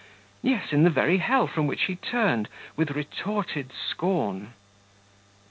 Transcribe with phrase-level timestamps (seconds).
[0.41, 4.53] Yes, in the very hell from which he turned 'with retorted scorn.